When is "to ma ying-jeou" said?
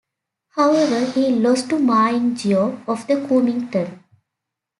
1.69-2.87